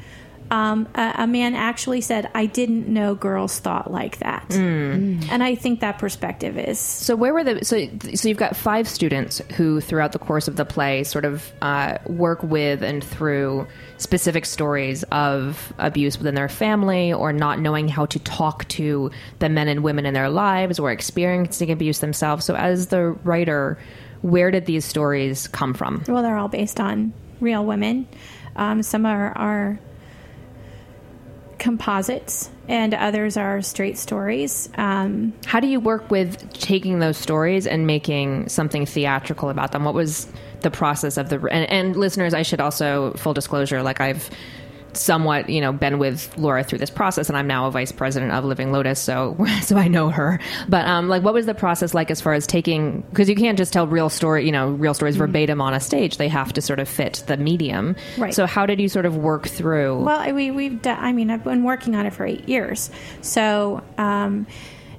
[0.50, 5.28] Um, a, a, man actually said, "I didn't know girls thought like that," mm.
[5.30, 6.80] and I think that perspective is.
[6.80, 10.56] So where were the so so you've got five students who, throughout the course of
[10.56, 16.50] the play, sort of uh, work with and through specific stories of abuse within their
[16.50, 20.80] family or not knowing how to talk to the men and women in their lives
[20.80, 22.46] or experiencing abuse themselves.
[22.46, 23.78] So, as the writer,
[24.22, 26.04] where did these stories come from?
[26.08, 28.08] Well, they're all based on real women.
[28.56, 29.80] Um, some are, are
[31.60, 34.70] composites and others are straight stories.
[34.76, 39.84] Um, How do you work with taking those stories and making something theatrical about them?
[39.84, 40.28] What was
[40.62, 42.34] the process of the and, and listeners?
[42.34, 44.30] I should also full disclosure, like I've
[44.98, 48.32] somewhat, you know, been with Laura through this process, and I'm now a vice president
[48.32, 50.40] of Living Lotus, so so I know her.
[50.68, 53.02] But um, like, what was the process like as far as taking?
[53.10, 55.26] Because you can't just tell real story, you know, real stories mm-hmm.
[55.26, 56.18] verbatim on a stage.
[56.18, 57.96] They have to sort of fit the medium.
[58.18, 58.34] Right.
[58.34, 60.04] So how did you sort of work through?
[60.04, 62.90] Well, we we've done, I mean, I've been working on it for eight years,
[63.22, 63.84] so.
[63.98, 64.48] Um,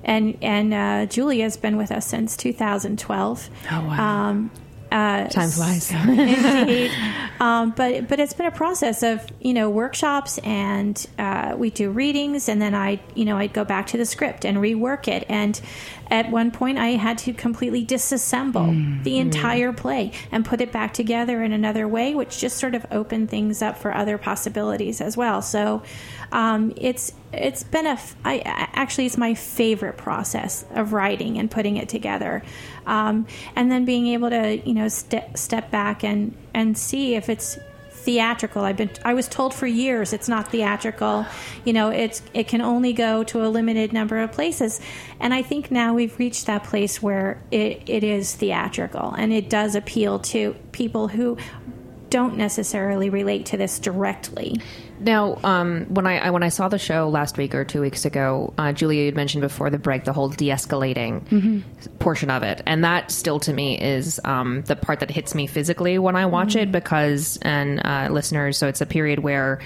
[0.05, 3.51] and and uh, Julia's been with us since 2012.
[3.71, 4.29] Oh wow!
[4.29, 4.51] Um,
[4.91, 5.91] uh, Time flies.
[6.09, 6.91] indeed.
[7.41, 11.89] Um, but but it's been a process of you know workshops and uh, we do
[11.89, 15.25] readings and then I you know I'd go back to the script and rework it
[15.29, 15.61] and
[16.11, 19.05] at one point I had to completely disassemble mm.
[19.05, 22.87] the entire play and put it back together in another way, which just sort of
[22.91, 25.43] opened things up for other possibilities as well.
[25.43, 25.83] So
[26.33, 31.77] um, it's it's been a I, actually it's my favorite process of writing and putting
[31.77, 32.43] it together,
[32.89, 37.29] um, and then being able to you know ste- step back and and see if
[37.29, 37.59] it's
[37.91, 38.65] theatrical.
[38.65, 41.27] I've been I was told for years it's not theatrical.
[41.65, 44.81] You know, it's it can only go to a limited number of places.
[45.21, 49.51] And I think now we've reached that place where it, it is theatrical and it
[49.51, 51.37] does appeal to people who
[52.11, 54.61] don't necessarily relate to this directly.
[55.01, 58.53] Now, um, when I, when I saw the show last week or two weeks ago,
[58.59, 61.97] uh, Julia had mentioned before the break the whole de-escalating mm-hmm.
[61.99, 65.47] portion of it, and that still to me is um, the part that hits me
[65.47, 66.71] physically when I watch mm-hmm.
[66.71, 69.61] it because and uh, listeners, so it's a period where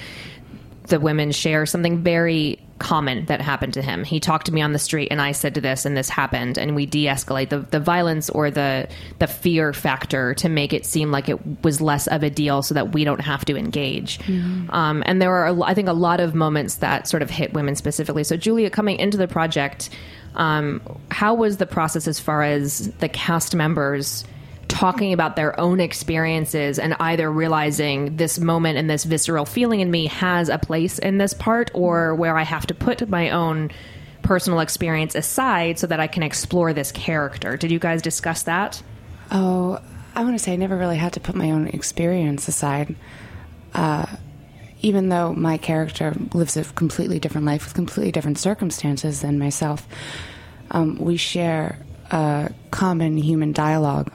[0.89, 4.03] the women share something very common that happened to him.
[4.03, 6.59] He talked to me on the street and I said to this and this happened
[6.59, 8.89] and we de-escalate the, the violence or the
[9.21, 12.75] the fear factor to make it seem like it was less of a deal so
[12.75, 14.19] that we don't have to engage.
[14.19, 14.71] Mm-hmm.
[14.71, 17.77] Um, and there are I think a lot of moments that sort of hit women
[17.77, 18.25] specifically.
[18.25, 19.89] So Julia coming into the project
[20.35, 24.25] um, how was the process as far as the cast members
[24.73, 29.91] talking about their own experiences and either realizing this moment and this visceral feeling in
[29.91, 33.71] me has a place in this part or where I have to put my own
[34.23, 37.59] personal experience aside so that I can explore this character.
[37.59, 38.83] Did you guys discuss that?
[39.31, 39.79] Oh,
[40.15, 42.97] I want to say I never really had to put my own experience aside.
[43.75, 44.07] Uh,
[44.81, 49.87] even though my character lives a completely different life with completely different circumstances than myself,
[50.71, 51.79] um, we share
[52.11, 54.11] a common human dialogue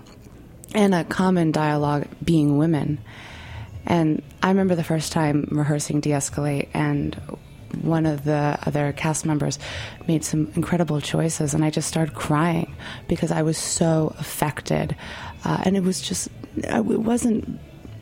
[0.74, 3.00] and a common dialogue being women.
[3.86, 7.16] And I remember the first time rehearsing De Escalate, and
[7.82, 9.60] one of the other cast members
[10.08, 12.76] made some incredible choices, and I just started crying
[13.08, 14.96] because I was so affected.
[15.46, 17.60] Uh, and it was just, it wasn't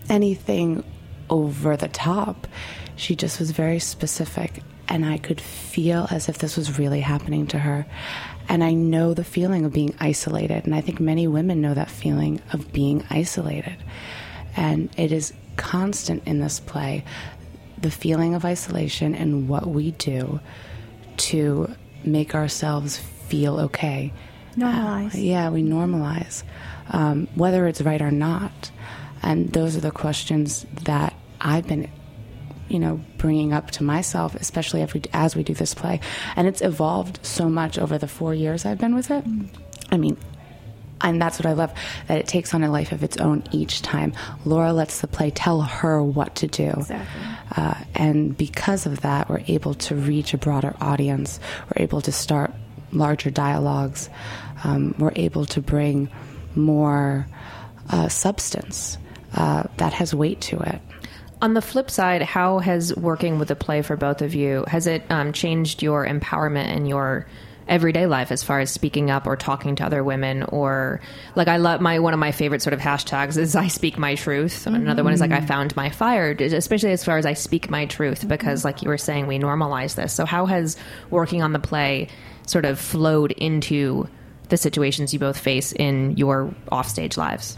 [0.09, 0.83] anything
[1.29, 2.47] over the top.
[2.95, 7.47] She just was very specific, and I could feel as if this was really happening
[7.47, 7.85] to her.
[8.47, 10.65] And I know the feeling of being isolated.
[10.65, 13.77] And I think many women know that feeling of being isolated.
[14.55, 17.03] And it is constant in this play
[17.77, 20.39] the feeling of isolation and what we do
[21.17, 24.13] to make ourselves feel okay.
[24.55, 25.15] Normalize.
[25.15, 26.43] Uh, yeah, we normalize,
[26.89, 28.71] um, whether it's right or not.
[29.21, 31.89] And those are the questions that I've been
[32.67, 35.99] you know, bringing up to myself, especially as we, as we do this play.
[36.35, 39.23] And it's evolved so much over the four years I've been with it.
[39.91, 40.17] I mean,
[41.01, 41.73] and that's what I love
[42.07, 44.13] that it takes on a life of its own each time.
[44.45, 46.69] Laura lets the play tell her what to do.
[46.69, 47.21] Exactly.
[47.55, 51.39] Uh, and because of that, we're able to reach a broader audience.
[51.65, 52.53] We're able to start
[52.91, 54.09] larger dialogues.
[54.63, 56.09] Um, we're able to bring
[56.55, 57.27] more
[57.89, 58.97] uh, substance
[59.33, 60.81] uh, that has weight to it.
[61.45, 64.87] On the flip side, how has working with the play for both of you has
[64.87, 67.27] it um, changed your empowerment and your
[67.67, 70.99] everyday life as far as speaking up or talking to other women or
[71.35, 74.15] like I love my one of my favorite sort of hashtags is I speak my
[74.15, 74.65] truth.
[74.65, 74.73] Mm-hmm.
[74.73, 77.85] Another one is like I found my fire, especially as far as I speak my
[77.85, 80.13] truth because like you were saying we normalize this.
[80.13, 80.77] So how has
[81.11, 82.07] working on the play
[82.47, 84.09] sort of flowed into
[84.49, 87.55] the situations you both face in your offstage lives?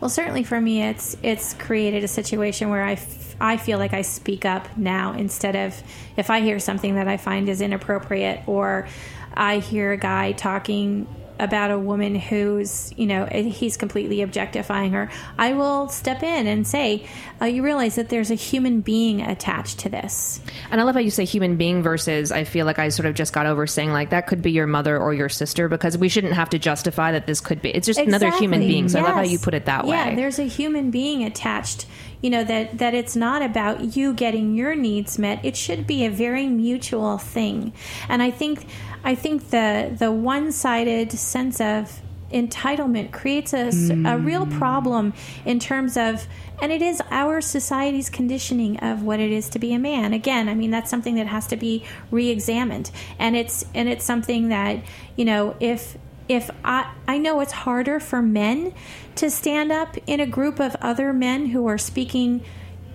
[0.00, 3.92] Well, certainly for me, it's it's created a situation where I, f- I feel like
[3.92, 5.80] I speak up now instead of
[6.16, 8.86] if I hear something that I find is inappropriate or
[9.34, 11.06] I hear a guy talking
[11.38, 16.66] about a woman who's, you know, he's completely objectifying her, I will step in and
[16.66, 17.06] say,
[17.40, 20.40] uh, you realize that there's a human being attached to this.
[20.70, 23.14] And I love how you say human being versus I feel like I sort of
[23.14, 26.08] just got over saying like that could be your mother or your sister because we
[26.08, 27.70] shouldn't have to justify that this could be.
[27.70, 28.26] It's just exactly.
[28.26, 28.88] another human being.
[28.88, 29.06] So yes.
[29.06, 29.96] I love how you put it that way.
[29.96, 31.86] Yeah, there's a human being attached
[32.20, 35.44] you know that that it's not about you getting your needs met.
[35.44, 37.72] It should be a very mutual thing.
[38.08, 38.66] And i think
[39.04, 42.00] I think the the one sided sense of
[42.32, 44.12] entitlement creates a, mm.
[44.12, 45.14] a real problem
[45.46, 46.26] in terms of
[46.60, 50.12] and it is our society's conditioning of what it is to be a man.
[50.12, 52.90] Again i mean that's something that has to be re-examined.
[53.18, 54.82] And it's and it's something that
[55.16, 55.96] you know if
[56.28, 58.74] if I, I know it's harder for men
[59.16, 62.44] to stand up in a group of other men who are speaking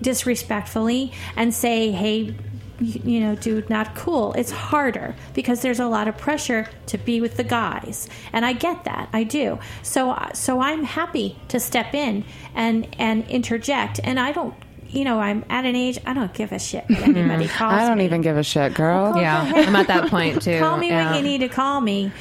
[0.02, 2.36] disrespectfully and say hey
[2.80, 4.34] you know, dude, not cool.
[4.34, 8.54] It's harder because there's a lot of pressure to be with the guys, and I
[8.54, 9.10] get that.
[9.13, 9.60] I do.
[9.84, 14.56] So, so I'm happy to step in and and interject, and I don't.
[14.93, 17.88] You know, I'm at an age I don't give a shit what anybody calls I
[17.88, 18.06] don't me.
[18.06, 19.17] even give a shit, girl.
[19.17, 20.60] Yeah, I'm at that point too.
[20.60, 21.12] call me yeah.
[21.12, 22.12] when you need to call me,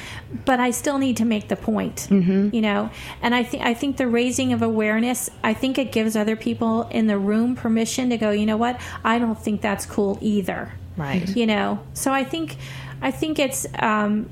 [0.45, 2.07] but I still need to make the point.
[2.09, 2.49] Mm-hmm.
[2.53, 2.89] You know,
[3.21, 6.83] and I think I think the raising of awareness, I think it gives other people
[6.89, 8.31] in the room permission to go.
[8.31, 8.79] You know what?
[9.03, 10.73] I don't think that's cool either.
[10.97, 11.27] Right.
[11.35, 12.57] You know, so I think
[13.01, 14.29] I think it's um,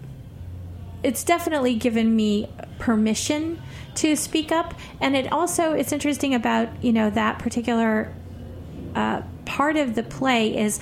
[1.04, 2.50] it's definitely given me
[2.80, 3.62] permission
[3.96, 8.14] to speak up, and it also it's interesting about you know that particular
[8.96, 10.80] uh, part of the play is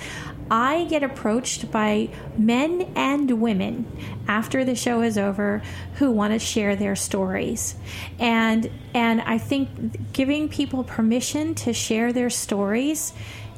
[0.50, 3.86] I get approached by men and women
[4.26, 5.62] after the show is over
[5.94, 7.76] who want to share their stories.
[8.18, 13.12] And and I think giving people permission to share their stories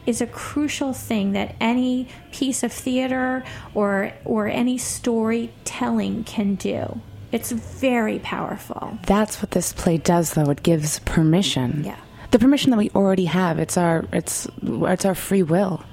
[0.04, 3.42] is a crucial thing that any piece of theater
[3.74, 7.00] or or any storytelling can do.
[7.30, 8.98] It's very powerful.
[9.06, 10.50] That's what this play does though.
[10.50, 11.84] It gives permission.
[11.84, 11.96] Yeah.
[12.32, 13.58] The permission that we already have.
[13.58, 15.84] It's our it's it's our free will.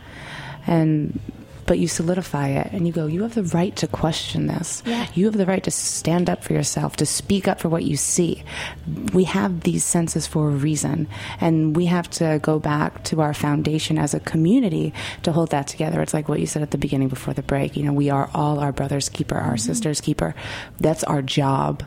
[0.66, 1.20] And
[1.70, 4.82] but you solidify it and you go, you have the right to question this.
[4.88, 5.06] Yeah.
[5.14, 7.96] You have the right to stand up for yourself, to speak up for what you
[7.96, 8.44] see.
[9.14, 11.08] We have these senses for a reason,
[11.40, 15.68] and we have to go back to our foundation as a community to hold that
[15.68, 16.02] together.
[16.02, 17.78] It's like what you said at the beginning before the break.
[17.78, 19.58] You know, we are all our brother's keeper, our mm-hmm.
[19.58, 20.34] sister's keeper.
[20.80, 21.84] That's our job.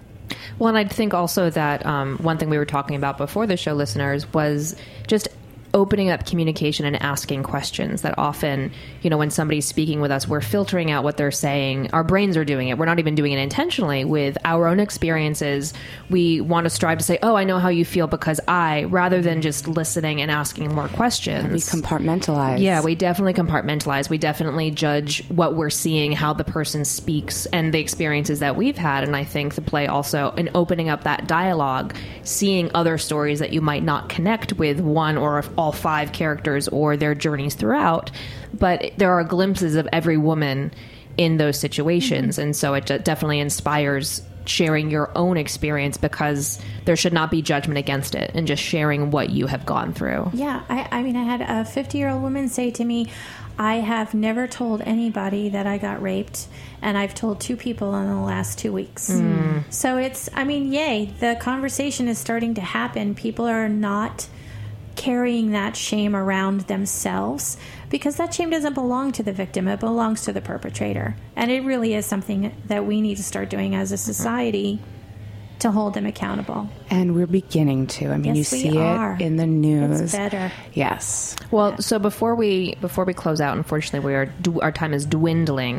[0.59, 3.57] Well, and I think also that um, one thing we were talking about before the
[3.57, 5.29] show, listeners, was just
[5.75, 10.29] opening up communication and asking questions that often, you know, when somebody's speaking with us,
[10.29, 11.89] we're filtering out what they're saying.
[11.93, 12.79] Our brains are doing it.
[12.79, 15.73] We're not even doing it intentionally with our own experiences.
[16.11, 19.23] We want to strive to say, oh, I know how you feel because I, rather
[19.23, 21.51] than just listening and asking more questions.
[21.51, 22.61] We compartmentalize.
[22.61, 24.11] Yeah, we definitely compartmentalize.
[24.11, 28.77] We definitely judge what we're seeing, how the person speaks, and the experiences that we've
[28.77, 29.05] had.
[29.05, 33.53] And I think the play also, in opening up that dialogue, seeing other stories that
[33.53, 38.11] you might not connect with one or all five characters or their journeys throughout,
[38.53, 40.73] but there are glimpses of every woman
[41.17, 42.37] in those situations.
[42.37, 42.43] Mm-hmm.
[42.43, 47.79] And so it definitely inspires sharing your own experience because there should not be judgment
[47.79, 50.31] against it and just sharing what you have gone through.
[50.33, 50.63] Yeah.
[50.69, 53.09] I, I mean, I had a 50 year old woman say to me,
[53.59, 56.49] I have never told anybody that I got raped,
[56.81, 59.11] and I've told two people in the last two weeks.
[59.11, 59.65] Mm.
[59.71, 63.15] So it's, I mean, yay, the conversation is starting to happen.
[63.15, 64.27] People are not
[64.97, 67.57] carrying that shame around themselves
[67.91, 71.15] because that shame doesn't belong to the victim, it belongs to the perpetrator.
[71.37, 74.13] And it really is something that we need to start doing as a mm-hmm.
[74.13, 74.81] society
[75.63, 76.69] to hold them accountable.
[76.91, 78.11] And we're beginning to.
[78.11, 79.15] I mean, yes, you see are.
[79.15, 80.01] it in the news.
[80.01, 80.51] It's better.
[80.75, 81.37] Yes.
[81.51, 81.77] Well, yeah.
[81.77, 85.79] so before we before we close out, unfortunately, we are our time is dwindling.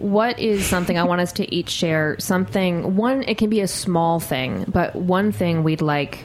[0.00, 2.16] What is something I want us to each share?
[2.18, 3.22] Something one.
[3.22, 6.24] It can be a small thing, but one thing we'd like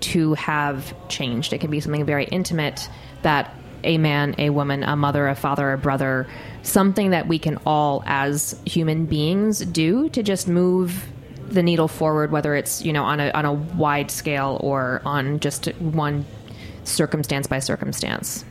[0.00, 1.52] to have changed.
[1.52, 2.88] It can be something very intimate
[3.22, 3.54] that
[3.84, 6.26] a man, a woman, a mother, a father, a brother,
[6.62, 11.06] something that we can all, as human beings, do to just move
[11.48, 15.38] the needle forward, whether it's you know on a on a wide scale or on
[15.40, 16.26] just one
[16.84, 18.44] circumstance by circumstance.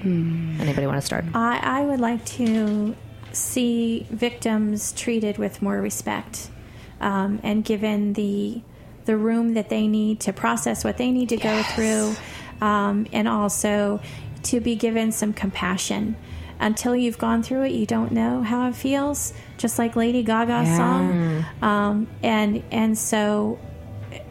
[0.00, 0.60] Hmm.
[0.60, 1.24] Anybody want to start?
[1.34, 2.96] I, I would like to
[3.32, 6.50] see victims treated with more respect
[7.00, 8.62] um, and given the
[9.04, 12.14] the room that they need to process what they need to go through,
[12.60, 14.00] um, and also
[14.44, 16.16] to be given some compassion.
[16.60, 19.32] Until you've gone through it, you don't know how it feels.
[19.58, 20.76] Just like Lady Gaga's Yeah.
[20.76, 23.58] song, um, and and so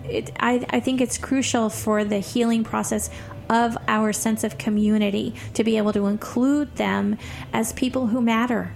[0.06, 3.10] it, I, I think it's crucial for the healing process
[3.50, 7.18] of our sense of community to be able to include them
[7.52, 8.74] as people who matter.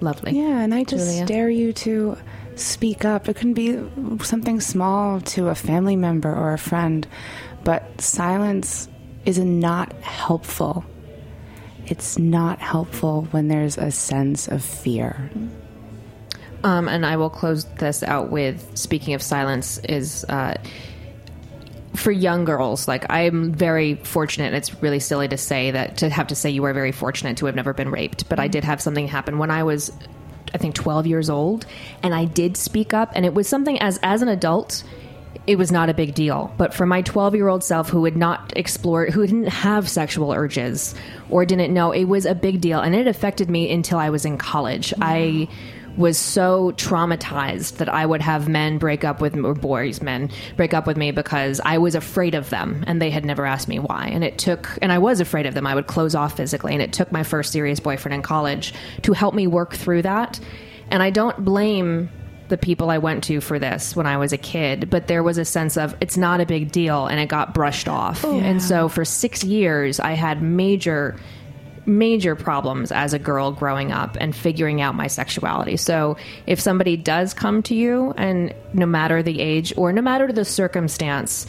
[0.00, 0.32] Lovely.
[0.38, 1.26] Yeah, and I just Julia?
[1.26, 2.16] dare you to
[2.60, 3.28] speak up.
[3.28, 3.78] It can be
[4.22, 7.06] something small to a family member or a friend,
[7.64, 8.88] but silence
[9.24, 10.84] is not helpful.
[11.86, 15.30] It's not helpful when there's a sense of fear.
[16.62, 20.56] Um, and I will close this out with speaking of silence is uh,
[21.94, 22.86] for young girls.
[22.86, 24.46] Like I'm very fortunate.
[24.46, 27.38] And it's really silly to say that to have to say you are very fortunate
[27.38, 29.92] to have never been raped, but I did have something happen when I was,
[30.54, 31.66] I think, 12 years old,
[32.02, 34.82] and I did speak up, and it was something as as an adult.
[35.46, 38.16] It was not a big deal, but for my 12 year old self who had
[38.16, 40.94] not explored, who didn't have sexual urges
[41.28, 42.80] or didn't know, it was a big deal.
[42.80, 44.92] And it affected me until I was in college.
[45.00, 45.48] I
[45.96, 50.72] was so traumatized that I would have men break up with or boys, men break
[50.74, 53.78] up with me because I was afraid of them and they had never asked me
[53.78, 54.06] why.
[54.06, 55.66] And it took, and I was afraid of them.
[55.66, 56.72] I would close off physically.
[56.72, 58.72] And it took my first serious boyfriend in college
[59.02, 60.40] to help me work through that.
[60.90, 62.10] And I don't blame
[62.48, 65.38] the people I went to for this when I was a kid, but there was
[65.38, 68.24] a sense of it's not a big deal and it got brushed off.
[68.24, 71.18] Oh, and so for six years, I had major
[71.90, 75.76] major problems as a girl growing up and figuring out my sexuality.
[75.76, 76.16] So
[76.46, 80.44] if somebody does come to you and no matter the age or no matter the
[80.44, 81.46] circumstance,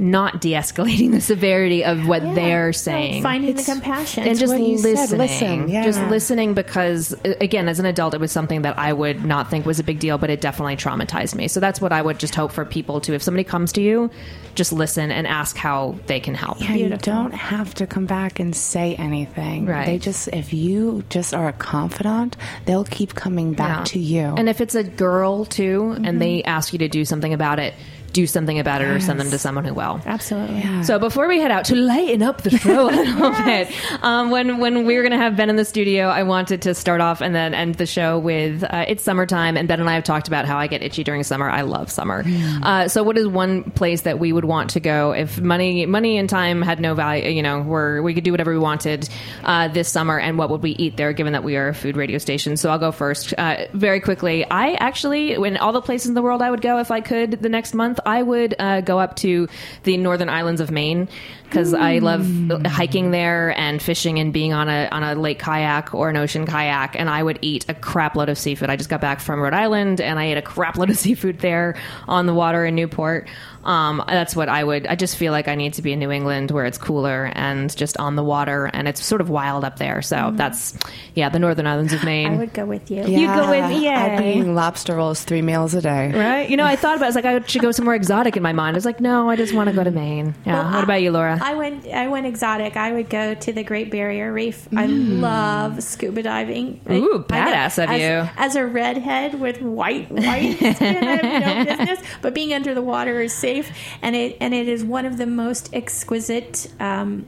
[0.00, 4.26] not de-escalating the severity of what they're saying Finding the compassion.
[4.26, 5.84] and just what you said, listening listen, yeah.
[5.84, 9.66] just listening because again as an adult it was something that i would not think
[9.66, 12.34] was a big deal but it definitely traumatized me so that's what i would just
[12.34, 14.10] hope for people to if somebody comes to you
[14.54, 18.40] just listen and ask how they can help Yeah, you don't have to come back
[18.40, 19.66] and say anything.
[19.66, 19.86] Right.
[19.86, 22.36] They just, if you just are a confidant,
[22.66, 23.84] they'll keep coming back Yeah.
[23.84, 24.34] to you.
[24.36, 26.18] And if it's a girl too, and mm-hmm.
[26.18, 27.74] they ask you to do something about it,
[28.12, 30.00] do something about it or send them to someone who will.
[30.04, 30.84] Absolutely.
[30.84, 34.58] So before we head out to lighten up the show a little bit, um, when
[34.58, 37.20] when we were going to have Ben in the studio, I wanted to start off
[37.20, 40.28] and then end the show with uh, it's summertime, and Ben and I have talked
[40.28, 41.48] about how I get itchy during summer.
[41.48, 42.24] I love summer.
[42.62, 46.18] Uh, so what is one place that we would want to go if money money
[46.18, 47.28] and time had no value?
[47.30, 49.08] You know, where we could do whatever we wanted
[49.44, 51.12] uh, this summer, and what would we eat there?
[51.12, 54.44] Given that we are a food radio station, so I'll go first uh, very quickly.
[54.50, 57.32] I actually, when all the places in the world I would go if I could
[57.42, 59.48] the next month, I would uh, go up to
[59.84, 61.08] the northern islands of Maine
[61.50, 62.26] because I love
[62.66, 66.46] hiking there and fishing and being on a on a lake kayak or an ocean
[66.46, 66.96] kayak.
[66.98, 68.70] And I would eat a crap load of seafood.
[68.70, 71.40] I just got back from Rhode Island and I ate a crap load of seafood
[71.40, 71.76] there
[72.08, 73.28] on the water in Newport.
[73.62, 74.86] Um, that's what I would.
[74.86, 77.74] I just feel like I need to be in New England where it's cooler and
[77.76, 80.00] just on the water and it's sort of wild up there.
[80.00, 80.78] So that's
[81.14, 82.32] yeah, the northern islands of Maine.
[82.32, 83.04] I would go with you.
[83.04, 86.10] You go with- I'd be eating lobster rolls three meals a day.
[86.12, 86.48] Right?
[86.48, 87.06] You know, I thought about it.
[87.06, 88.76] I was like, I should go somewhere exotic in my mind.
[88.76, 90.34] I was like, no, I just want to go to Maine.
[90.46, 90.62] Yeah.
[90.64, 91.38] Well, what about you, Laura?
[91.40, 91.86] I went.
[91.86, 92.76] I went exotic.
[92.76, 94.68] I would go to the Great Barrier Reef.
[94.76, 96.80] I love scuba diving.
[96.80, 97.02] Mm.
[97.02, 98.30] Ooh, badass of as, you.
[98.36, 102.00] As a redhead with white white skin, I have no business.
[102.22, 103.70] But being under the water is safe,
[104.02, 106.72] and it and it is one of the most exquisite.
[106.80, 107.26] Um,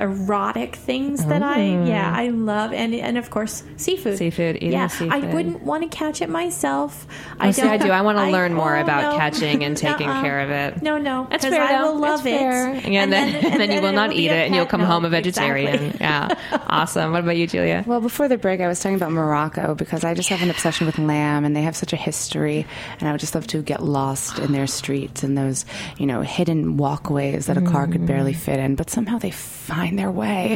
[0.00, 2.16] erotic things that I yeah mm.
[2.16, 6.20] I love and and of course seafood Seafood, eating yeah I wouldn't want to catch
[6.22, 7.06] it myself
[7.40, 7.90] Oh, see, I do.
[7.90, 9.18] I wanna learn more oh, about no.
[9.18, 10.22] catching and taking Nuh-uh.
[10.22, 10.82] care of it.
[10.82, 11.62] no no that's fair.
[11.62, 11.92] I though.
[11.92, 12.74] will love That's it fair.
[12.90, 14.66] Yeah, and, then, and then you will not will eat be a it, and you'll
[14.66, 15.74] come No, home a vegetarian.
[15.74, 16.00] exactly.
[16.04, 16.28] Yeah,
[16.68, 17.12] awesome.
[17.12, 17.84] What about you, Julia?
[17.86, 20.86] Well, before the break, I was talking about Morocco because I just have an obsession
[20.86, 22.66] with lamb, and they have such a history,
[23.00, 25.64] and I would just love to get lost in their streets and those,
[25.98, 28.36] you know, hidden walkways that a car could barely mm.
[28.36, 30.54] fit in, but somehow they find their way.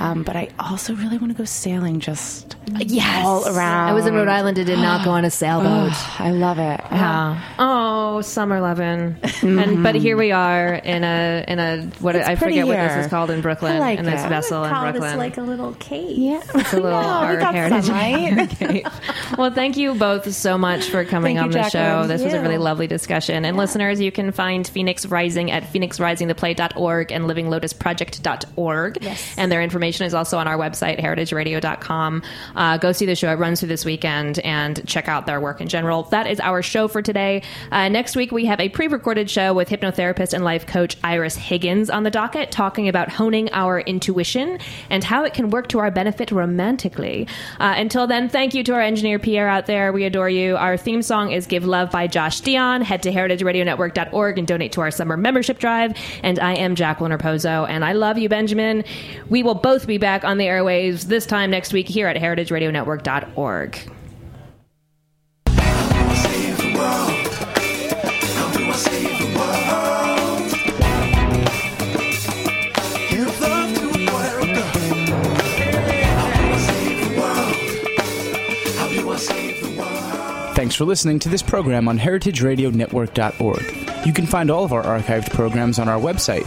[0.00, 3.24] Um, but I also really want to go sailing, just Yes.
[3.26, 3.88] all around.
[3.90, 5.92] I was in Rhode Island and did not go on a sailboat.
[5.94, 6.80] Oh, I love it.
[6.90, 7.40] Yeah.
[7.58, 9.16] Oh, summer lovin'.
[9.42, 12.76] and but here we are in a in a what It's I forget pretty what
[12.76, 14.28] this is called in Brooklyn I like in this it.
[14.28, 15.10] vessel I in would call Brooklyn.
[15.10, 16.16] this like a little cave.
[16.18, 17.84] Yeah, It's a little No, our we got heritage.
[17.84, 18.52] sunlight.
[18.62, 18.84] Okay.
[19.38, 21.78] Well, thank you both so much for coming Thank on you, the show.
[21.78, 22.08] Jacqueline.
[22.08, 23.44] This was a really lovely discussion.
[23.46, 28.44] And listeners, you can find Phoenix Rising at phoenixrisingtheplay.org and livinglotusproject.org.
[29.00, 29.34] Yes.
[29.36, 32.22] And their information is also on our website, heritageradio.com.
[32.54, 33.30] Uh, go see the show.
[33.30, 36.04] It runs through this weekend and check out their work in general.
[36.04, 37.42] That is our show for today.
[37.70, 41.36] Uh, next week, we have a pre recorded show with hypnotherapist and life coach Iris
[41.36, 44.58] Higgins on the docket, talking about honing our intuition
[44.90, 47.26] and how it can work to our benefit romantically.
[47.58, 49.92] Uh, until then, thank you to our engineer Pierre out there.
[49.92, 50.56] We adore you.
[50.56, 52.82] Our theme song is Give Love by Josh Dion.
[52.82, 55.92] Head to heritageradionetwork.org and donate to our summer membership drive.
[56.22, 58.84] And I am Jacqueline Raposo, and I love you, Benjamin.
[59.28, 63.78] We will both be back on the airwaves this time next week here at heritageradionetwork.org.
[80.54, 84.06] Thanks for listening to this program on heritageradionetwork.org.
[84.06, 86.46] You can find all of our archived programs on our website